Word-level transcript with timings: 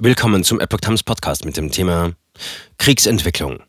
Willkommen 0.00 0.44
zum 0.44 0.60
Epoch 0.60 0.78
Times 0.78 1.02
Podcast 1.02 1.44
mit 1.44 1.56
dem 1.56 1.72
Thema 1.72 2.12
Kriegsentwicklung. 2.78 3.64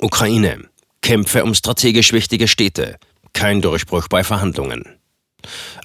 Ukraine. 0.00 0.70
Kämpfe 1.02 1.44
um 1.44 1.54
strategisch 1.54 2.14
wichtige 2.14 2.48
Städte. 2.48 2.96
Kein 3.34 3.60
Durchbruch 3.60 4.08
bei 4.08 4.24
Verhandlungen. 4.24 4.98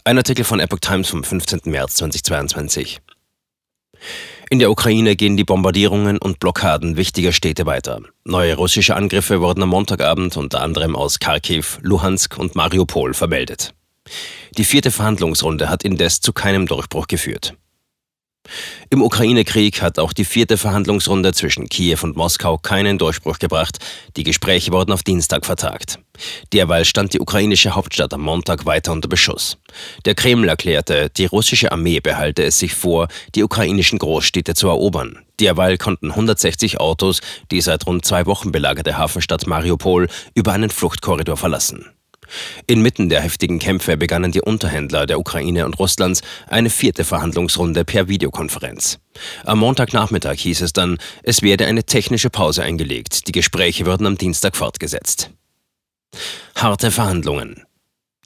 Ein 0.06 0.18
Artikel 0.18 0.46
von 0.46 0.62
Epoch 0.62 0.80
Times 0.80 1.10
vom 1.10 1.26
15. 1.26 1.64
März 1.66 1.96
2022. 1.96 3.02
In 4.50 4.60
der 4.60 4.72
Ukraine 4.72 5.18
gehen 5.18 5.36
die 5.36 5.44
Bombardierungen 5.44 6.18
und 6.18 6.40
Blockaden 6.40 6.96
wichtiger 6.96 7.34
Städte 7.34 7.66
weiter. 7.66 8.00
Neue 8.24 8.56
russische 8.56 8.96
Angriffe 8.96 9.42
wurden 9.42 9.64
am 9.64 9.70
Montagabend 9.70 10.38
unter 10.38 10.62
anderem 10.62 10.96
aus 10.96 11.20
Kharkiv, 11.20 11.78
Luhansk 11.82 12.38
und 12.38 12.56
Mariupol 12.56 13.14
vermeldet. 13.14 13.74
Die 14.58 14.64
vierte 14.64 14.92
Verhandlungsrunde 14.92 15.68
hat 15.68 15.84
indes 15.84 16.22
zu 16.22 16.32
keinem 16.32 16.68
Durchbruch 16.68 17.08
geführt. 17.08 17.54
Im 18.90 19.02
Ukraine-Krieg 19.02 19.82
hat 19.82 20.00
auch 20.00 20.14
die 20.14 20.26
vierte 20.26 20.58
Verhandlungsrunde 20.58 21.34
zwischen 21.34 21.70
Kiew 21.70 22.00
und 22.02 22.18
Moskau 22.18 22.58
keinen 22.58 22.98
Durchbruch 22.98 23.40
gebracht. 23.40 23.80
Die 24.16 24.24
Gespräche 24.24 24.72
wurden 24.72 24.92
auf 24.92 25.04
Dienstag 25.04 25.46
vertagt. 25.46 26.00
Derweil 26.54 26.86
stand 26.86 27.14
die 27.14 27.20
ukrainische 27.20 27.76
Hauptstadt 27.76 28.14
am 28.14 28.22
Montag 28.22 28.66
weiter 28.66 28.92
unter 28.92 29.08
Beschuss. 29.08 29.58
Der 30.06 30.16
Kreml 30.16 30.50
erklärte, 30.50 31.10
die 31.10 31.26
russische 31.26 31.72
Armee 31.72 32.00
behalte 32.00 32.44
es 32.44 32.60
sich 32.60 32.74
vor, 32.74 33.08
die 33.36 33.44
ukrainischen 33.44 34.00
Großstädte 34.00 34.54
zu 34.54 34.68
erobern. 34.68 35.20
Derweil 35.40 35.78
konnten 35.78 36.10
160 36.10 36.80
Autos 36.80 37.22
die 37.52 37.62
seit 37.62 37.86
rund 37.88 38.06
zwei 38.06 38.26
Wochen 38.26 38.52
belagerte 38.52 38.98
Hafenstadt 38.98 39.48
Mariupol 39.48 40.08
über 40.34 40.52
einen 40.54 40.70
Fluchtkorridor 40.70 41.38
verlassen. 41.38 41.86
Inmitten 42.68 43.10
der 43.10 43.22
heftigen 43.22 43.60
Kämpfe 43.60 43.98
begannen 43.98 44.32
die 44.32 44.42
Unterhändler 44.42 45.06
der 45.06 45.20
Ukraine 45.20 45.66
und 45.66 45.80
Russlands 45.80 46.22
eine 46.48 46.70
vierte 46.70 47.04
Verhandlungsrunde 47.04 47.86
per 47.86 48.08
Videokonferenz. 48.08 49.00
Am 49.46 49.60
Montagnachmittag 49.60 50.38
hieß 50.38 50.62
es 50.62 50.74
dann, 50.74 50.98
es 51.24 51.42
werde 51.42 51.66
eine 51.66 51.84
technische 51.84 52.30
Pause 52.30 52.64
eingelegt, 52.64 53.28
die 53.28 53.32
Gespräche 53.32 53.86
würden 53.86 54.08
am 54.08 54.18
Dienstag 54.18 54.56
fortgesetzt. 54.56 55.32
Harte 56.56 56.92
Verhandlungen. 56.92 57.64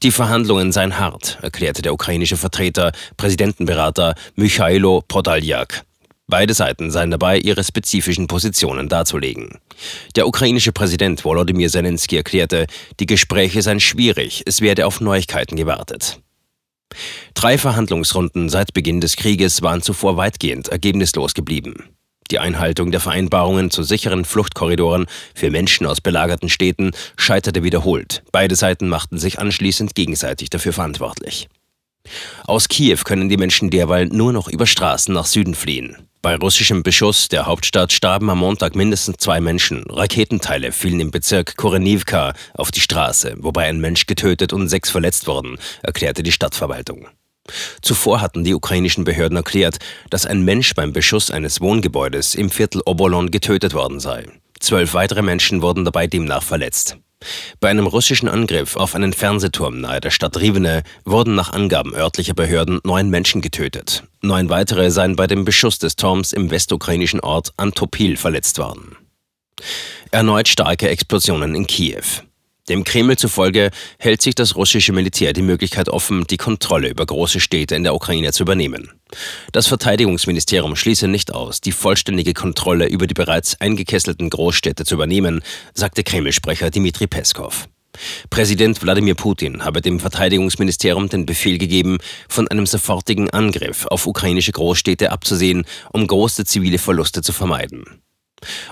Die 0.03 0.11
Verhandlungen 0.11 0.73
seien 0.73 0.99
hart, 0.99 1.37
erklärte 1.41 1.81
der 1.81 1.93
ukrainische 1.93 2.35
Vertreter, 2.35 2.91
Präsidentenberater 3.15 4.15
Mychailo 4.35 5.01
Podaljak. 5.07 5.85
Beide 6.33 6.55
Seiten 6.55 6.89
seien 6.89 7.11
dabei, 7.11 7.37
ihre 7.37 7.63
spezifischen 7.63 8.25
Positionen 8.25 8.89
darzulegen. 8.89 9.59
Der 10.15 10.27
ukrainische 10.27 10.71
Präsident 10.71 11.23
Volodymyr 11.23 11.69
Zelensky 11.69 12.17
erklärte, 12.17 12.65
die 12.99 13.05
Gespräche 13.05 13.61
seien 13.61 13.79
schwierig, 13.79 14.41
es 14.47 14.59
werde 14.59 14.87
auf 14.87 14.99
Neuigkeiten 14.99 15.55
gewartet. 15.55 16.21
Drei 17.35 17.59
Verhandlungsrunden 17.59 18.49
seit 18.49 18.73
Beginn 18.73 18.99
des 18.99 19.15
Krieges 19.15 19.61
waren 19.61 19.83
zuvor 19.83 20.17
weitgehend 20.17 20.69
ergebnislos 20.69 21.35
geblieben. 21.35 21.89
Die 22.31 22.39
Einhaltung 22.39 22.89
der 22.89 22.99
Vereinbarungen 22.99 23.69
zu 23.69 23.83
sicheren 23.83 24.25
Fluchtkorridoren 24.25 25.05
für 25.35 25.51
Menschen 25.51 25.85
aus 25.85 26.01
belagerten 26.01 26.49
Städten 26.49 26.93
scheiterte 27.15 27.61
wiederholt. 27.61 28.23
Beide 28.31 28.55
Seiten 28.55 28.89
machten 28.89 29.19
sich 29.19 29.37
anschließend 29.37 29.93
gegenseitig 29.93 30.49
dafür 30.49 30.73
verantwortlich. 30.73 31.47
Aus 32.45 32.69
Kiew 32.69 33.01
können 33.05 33.29
die 33.29 33.37
Menschen 33.37 33.69
derweil 33.69 34.07
nur 34.07 34.33
noch 34.33 34.47
über 34.47 34.65
Straßen 34.65 35.13
nach 35.13 35.27
Süden 35.27 35.53
fliehen. 35.53 36.09
Bei 36.23 36.37
russischem 36.37 36.83
Beschuss 36.83 37.27
der 37.27 37.47
Hauptstadt 37.47 37.91
starben 37.91 38.29
am 38.29 38.39
Montag 38.39 38.77
mindestens 38.77 39.17
zwei 39.17 39.41
Menschen. 39.41 39.83
Raketenteile 39.89 40.71
fielen 40.71 41.01
im 41.01 41.11
Bezirk 41.11 41.57
Korenivka 41.57 42.31
auf 42.53 42.71
die 42.71 42.79
Straße, 42.79 43.35
wobei 43.39 43.65
ein 43.65 43.81
Mensch 43.81 44.05
getötet 44.05 44.53
und 44.53 44.69
sechs 44.69 44.89
verletzt 44.89 45.27
wurden, 45.27 45.57
erklärte 45.81 46.23
die 46.23 46.31
Stadtverwaltung. 46.31 47.09
Zuvor 47.81 48.21
hatten 48.21 48.45
die 48.45 48.53
ukrainischen 48.53 49.03
Behörden 49.03 49.35
erklärt, 49.35 49.79
dass 50.09 50.25
ein 50.25 50.45
Mensch 50.45 50.73
beim 50.75 50.93
Beschuss 50.93 51.29
eines 51.29 51.59
Wohngebäudes 51.59 52.35
im 52.35 52.49
Viertel 52.49 52.81
Obolon 52.85 53.29
getötet 53.29 53.73
worden 53.73 53.99
sei. 53.99 54.25
Zwölf 54.61 54.93
weitere 54.93 55.23
Menschen 55.23 55.61
wurden 55.61 55.83
dabei 55.83 56.07
demnach 56.07 56.43
verletzt. 56.43 56.95
Bei 57.59 57.69
einem 57.69 57.85
russischen 57.85 58.29
Angriff 58.29 58.77
auf 58.77 58.95
einen 58.95 59.11
Fernsehturm 59.11 59.81
nahe 59.81 59.99
der 59.99 60.11
Stadt 60.11 60.37
Rivne 60.37 60.83
wurden 61.03 61.35
nach 61.35 61.51
Angaben 61.51 61.93
örtlicher 61.93 62.33
Behörden 62.33 62.79
neun 62.85 63.09
Menschen 63.09 63.41
getötet. 63.41 64.03
Neun 64.25 64.47
weitere 64.47 64.89
seien 64.89 65.17
bei 65.17 65.27
dem 65.27 65.43
Beschuss 65.43 65.79
des 65.79 65.97
Turms 65.97 66.31
im 66.31 66.49
westukrainischen 66.49 67.19
Ort 67.19 67.51
Antopil 67.57 68.15
verletzt 68.15 68.57
worden. 68.57 68.95
Erneut 70.11 70.47
starke 70.47 70.87
Explosionen 70.87 71.53
in 71.55 71.67
Kiew. 71.67 72.05
Dem 72.69 72.85
Kreml 72.85 73.17
zufolge 73.17 73.71
hält 73.99 74.21
sich 74.21 74.33
das 74.33 74.55
russische 74.55 74.93
Militär 74.93 75.33
die 75.33 75.41
Möglichkeit 75.41 75.89
offen, 75.89 76.25
die 76.25 76.37
Kontrolle 76.37 76.87
über 76.87 77.05
große 77.05 77.41
Städte 77.41 77.75
in 77.75 77.83
der 77.83 77.93
Ukraine 77.93 78.31
zu 78.31 78.43
übernehmen. 78.43 78.89
Das 79.51 79.67
Verteidigungsministerium 79.67 80.77
schließe 80.77 81.09
nicht 81.09 81.33
aus, 81.33 81.59
die 81.59 81.73
vollständige 81.73 82.33
Kontrolle 82.33 82.87
über 82.87 83.07
die 83.07 83.13
bereits 83.13 83.59
eingekesselten 83.59 84.29
Großstädte 84.29 84.85
zu 84.85 84.95
übernehmen, 84.95 85.43
sagte 85.73 86.05
Kreml-Sprecher 86.05 86.71
Dmitri 86.71 87.07
Peskov. 87.07 87.67
Präsident 88.29 88.81
Wladimir 88.81 89.15
Putin 89.15 89.63
habe 89.63 89.81
dem 89.81 89.99
Verteidigungsministerium 89.99 91.09
den 91.09 91.25
Befehl 91.25 91.57
gegeben, 91.57 91.97
von 92.27 92.47
einem 92.47 92.65
sofortigen 92.65 93.29
Angriff 93.29 93.85
auf 93.87 94.07
ukrainische 94.07 94.51
Großstädte 94.51 95.11
abzusehen, 95.11 95.65
um 95.91 96.07
große 96.07 96.45
zivile 96.45 96.77
Verluste 96.79 97.21
zu 97.21 97.33
vermeiden. 97.33 97.83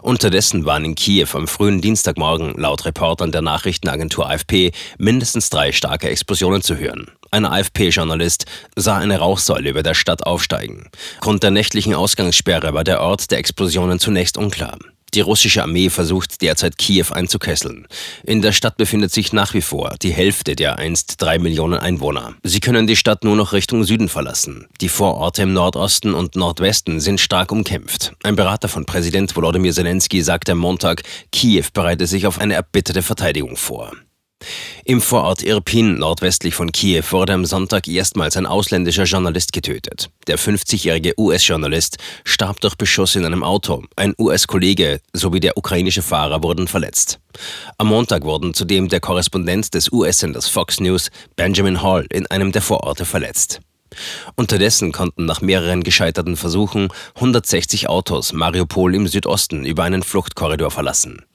Unterdessen 0.02 0.66
waren 0.66 0.86
in 0.86 0.96
Kiew 0.96 1.30
am 1.34 1.48
frühen 1.48 1.82
Dienstagmorgen 1.82 2.56
laut 2.58 2.86
Reportern 2.86 3.32
der 3.32 3.42
Nachrichtenagentur 3.42 4.30
AFP 4.30 4.72
mindestens 4.98 5.50
drei 5.50 5.72
starke 5.72 6.10
Explosionen 6.10 6.62
zu 6.62 6.78
hören. 6.78 7.12
Ein 7.32 7.46
AFP-Journalist 7.46 8.46
sah 8.76 8.98
eine 8.98 9.20
Rauchsäule 9.20 9.70
über 9.70 9.84
der 9.84 9.94
Stadt 9.94 10.26
aufsteigen. 10.26 10.90
Grund 11.22 11.44
der 11.44 11.52
nächtlichen 11.52 11.94
Ausgangssperre 11.94 12.74
war 12.74 12.84
der 12.84 13.02
Ort 13.02 13.32
der 13.32 13.38
Explosionen 13.38 14.00
zunächst 14.00 14.38
unklar. 14.38 14.78
Die 15.14 15.22
russische 15.22 15.62
Armee 15.62 15.90
versucht 15.90 16.42
derzeit 16.42 16.78
Kiew 16.78 17.08
einzukesseln. 17.12 17.88
In 18.24 18.42
der 18.42 18.54
Stadt 18.54 18.78
befindet 18.78 19.12
sich 19.12 19.34
nach 19.34 19.54
wie 19.54 19.62
vor 19.62 19.96
die 20.02 20.14
Hälfte 20.14 20.56
der 20.56 20.78
einst 20.78 21.22
drei 21.22 21.38
Millionen 21.38 21.80
Einwohner. 21.80 22.36
Sie 22.44 22.62
können 22.62 22.88
die 22.88 22.96
Stadt 22.96 23.24
nur 23.24 23.36
noch 23.36 23.52
Richtung 23.52 23.84
Süden 23.84 24.08
verlassen. 24.08 24.68
Die 24.80 24.90
Vororte 24.90 25.42
im 25.42 25.54
Nordosten 25.54 26.14
und 26.14 26.36
Nordwesten 26.36 27.00
sind 27.00 27.20
stark 27.20 27.52
umkämpft. 27.52 28.14
Ein 28.24 28.38
Berater 28.38 28.70
von 28.70 28.86
Präsident 28.86 29.36
Volodymyr 29.36 29.74
Zelensky 29.74 30.22
sagte 30.22 30.54
am 30.54 30.60
Montag, 30.60 31.04
Kiew 31.32 31.66
bereite 31.74 32.08
sich 32.08 32.26
auf 32.26 32.40
eine 32.40 32.54
erbitterte 32.54 33.02
Verteidigung 33.02 33.58
vor. 33.58 33.92
Im 34.86 35.02
Vorort 35.02 35.44
Irpin 35.44 35.96
nordwestlich 35.96 36.56
von 36.56 36.72
Kiew 36.72 37.04
wurde 37.12 37.34
am 37.34 37.46
Sonntag 37.46 37.88
erstmals 37.88 38.38
ein 38.38 38.46
ausländischer 38.46 39.04
Journalist 39.04 39.54
getötet. 39.54 40.10
Der 40.28 40.38
50-jährige 40.38 41.14
US-Journalist 41.18 41.98
starb 42.24 42.60
durch 42.62 42.76
Beschuss 42.76 43.16
in 43.16 43.26
einem 43.26 43.44
Auto. 43.44 43.84
Ein 43.96 44.14
US-Kollege 44.18 45.02
sowie 45.14 45.40
der 45.40 45.58
ukrainische 45.58 46.02
Fahrer 46.02 46.44
wurden 46.44 46.68
verletzt. 46.68 47.20
Am 47.78 47.88
Montag 47.88 48.24
wurden 48.24 48.54
zudem 48.54 48.90
der 48.90 49.00
Korrespondent 49.00 49.74
des 49.74 49.92
US-Senders 49.92 50.48
Fox 50.48 50.80
News, 50.80 51.12
Benjamin 51.36 51.82
Hall, 51.82 52.06
in 52.12 52.28
einem 52.28 52.52
der 52.52 52.62
Vororte 52.62 53.06
verletzt. 53.06 53.62
Unterdessen 54.36 54.92
konnten 54.92 55.26
nach 55.26 55.42
mehreren 55.42 55.84
gescheiterten 55.84 56.38
Versuchen 56.38 56.90
160 57.16 57.90
Autos 57.90 58.34
Mariupol 58.34 58.96
im 58.96 59.08
Südosten 59.08 59.66
über 59.66 59.84
einen 59.84 60.04
Fluchtkorridor 60.04 60.72
verlassen. 60.72 61.26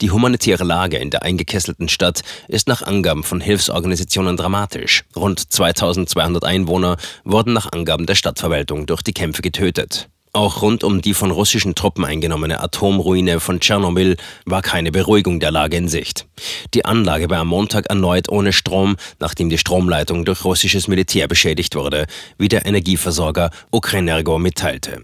Die 0.00 0.10
humanitäre 0.10 0.64
Lage 0.64 0.98
in 0.98 1.10
der 1.10 1.22
eingekesselten 1.22 1.88
Stadt 1.88 2.22
ist 2.48 2.68
nach 2.68 2.82
Angaben 2.82 3.24
von 3.24 3.40
Hilfsorganisationen 3.40 4.36
dramatisch. 4.36 5.04
Rund 5.16 5.52
2200 5.52 6.44
Einwohner 6.44 6.96
wurden 7.24 7.52
nach 7.52 7.72
Angaben 7.72 8.06
der 8.06 8.14
Stadtverwaltung 8.14 8.86
durch 8.86 9.02
die 9.02 9.12
Kämpfe 9.12 9.42
getötet. 9.42 10.08
Auch 10.34 10.62
rund 10.62 10.82
um 10.82 11.00
die 11.00 11.14
von 11.14 11.30
russischen 11.30 11.76
Truppen 11.76 12.04
eingenommene 12.04 12.60
Atomruine 12.60 13.38
von 13.38 13.60
Tschernobyl 13.60 14.16
war 14.44 14.62
keine 14.62 14.90
Beruhigung 14.90 15.38
der 15.38 15.52
Lage 15.52 15.76
in 15.76 15.86
Sicht. 15.86 16.26
Die 16.74 16.84
Anlage 16.84 17.30
war 17.30 17.38
am 17.38 17.46
Montag 17.46 17.86
erneut 17.86 18.28
ohne 18.28 18.52
Strom, 18.52 18.96
nachdem 19.20 19.48
die 19.48 19.58
Stromleitung 19.58 20.24
durch 20.24 20.44
russisches 20.44 20.88
Militär 20.88 21.28
beschädigt 21.28 21.76
wurde, 21.76 22.06
wie 22.36 22.48
der 22.48 22.66
Energieversorger 22.66 23.50
Ukrenergo 23.70 24.40
mitteilte. 24.40 25.02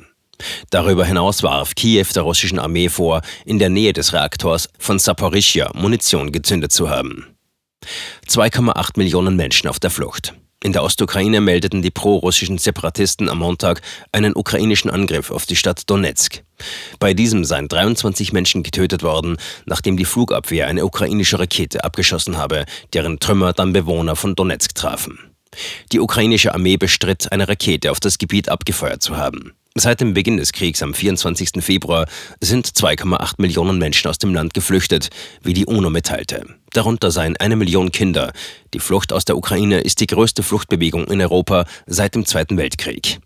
Darüber 0.70 1.04
hinaus 1.04 1.44
warf 1.44 1.76
Kiew 1.76 2.06
der 2.12 2.25
russischen 2.25 2.58
Armee 2.58 2.88
vor, 2.88 3.20
in 3.44 3.60
der 3.60 3.69
Nähe 3.69 3.93
des 3.93 4.12
Reaktors 4.12 4.69
von 4.81 4.99
Saporischja 4.99 5.70
Munition 5.75 6.32
gezündet 6.32 6.72
zu 6.72 6.90
haben. 6.90 7.37
2,8 8.26 8.93
Millionen 8.96 9.37
Menschen 9.37 9.69
auf 9.69 9.78
der 9.78 9.90
Flucht. 9.90 10.34
In 10.62 10.72
der 10.72 10.82
Ostukraine 10.82 11.40
meldeten 11.40 11.80
die 11.80 11.90
pro-russischen 11.90 12.58
Separatisten 12.58 13.30
am 13.30 13.38
Montag 13.38 13.80
einen 14.12 14.36
ukrainischen 14.36 14.90
Angriff 14.90 15.30
auf 15.30 15.46
die 15.46 15.56
Stadt 15.56 15.88
Donetsk. 15.88 16.42
Bei 16.98 17.14
diesem 17.14 17.44
seien 17.44 17.66
23 17.66 18.34
Menschen 18.34 18.62
getötet 18.62 19.02
worden, 19.02 19.38
nachdem 19.64 19.96
die 19.96 20.04
Flugabwehr 20.04 20.66
eine 20.66 20.84
ukrainische 20.84 21.38
Rakete 21.38 21.82
abgeschossen 21.82 22.36
habe, 22.36 22.66
deren 22.92 23.18
Trümmer 23.20 23.54
dann 23.54 23.72
Bewohner 23.72 24.16
von 24.16 24.34
Donetsk 24.34 24.74
trafen. 24.74 25.18
Die 25.92 26.00
ukrainische 26.00 26.52
Armee 26.52 26.76
bestritt, 26.76 27.32
eine 27.32 27.48
Rakete 27.48 27.90
auf 27.90 27.98
das 27.98 28.18
Gebiet 28.18 28.50
abgefeuert 28.50 29.02
zu 29.02 29.16
haben. 29.16 29.54
Seit 29.82 30.03
dem 30.03 30.12
Beginn 30.12 30.37
des 30.37 30.53
Kriegs 30.53 30.82
am 30.82 30.93
24. 30.93 31.65
Februar 31.65 32.05
sind 32.43 32.67
2,8 32.67 33.37
Millionen 33.38 33.79
Menschen 33.79 34.11
aus 34.11 34.19
dem 34.19 34.35
Land 34.35 34.53
geflüchtet, 34.53 35.09
wie 35.43 35.55
die 35.55 35.65
UNO 35.65 35.88
mitteilte. 35.88 36.44
Darunter 36.75 37.11
seien 37.11 37.38
eine 37.38 37.56
Million 37.56 37.91
Kinder. 37.91 38.35
Die 38.75 38.79
Flucht 38.79 39.11
aus 39.11 39.25
der 39.25 39.38
Ukraine 39.38 39.81
ist 39.81 40.00
die 40.00 40.06
größte 40.06 40.43
Fluchtbewegung 40.43 41.06
in 41.06 41.23
Europa 41.23 41.65
seit 41.87 42.15
dem 42.15 42.27
Zweiten 42.27 42.59
Weltkrieg. 42.59 43.21